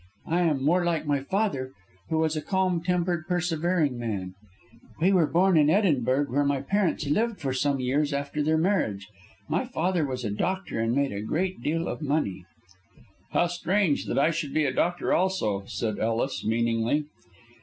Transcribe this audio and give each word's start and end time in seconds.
I 0.25 0.41
am 0.41 0.63
more 0.65 0.83
like 0.83 1.05
my 1.05 1.19
father, 1.19 1.73
who 2.09 2.17
was 2.17 2.35
a 2.35 2.41
calm 2.41 2.81
tempered, 2.81 3.27
persevering 3.27 3.99
man. 3.99 4.33
We 4.99 5.11
were 5.13 5.27
born 5.27 5.57
in 5.59 5.69
Edinburgh, 5.69 6.25
where 6.31 6.43
my 6.43 6.61
parents 6.61 7.05
lived 7.05 7.39
for 7.39 7.53
some 7.53 7.79
years 7.79 8.11
after 8.11 8.41
their 8.41 8.57
marriage. 8.57 9.07
My 9.47 9.63
father 9.63 10.03
was 10.03 10.25
a 10.25 10.31
doctor, 10.31 10.79
and 10.79 10.95
made 10.95 11.11
a 11.11 11.21
great 11.21 11.61
deal 11.61 11.87
of 11.87 12.01
money." 12.01 12.45
"How 13.29 13.45
strange 13.45 14.07
that 14.07 14.17
I 14.17 14.31
should 14.31 14.55
be 14.55 14.65
a 14.65 14.73
doctor 14.73 15.13
also," 15.13 15.65
said 15.67 15.99
Ellis, 15.99 16.43
meaningly. 16.43 17.05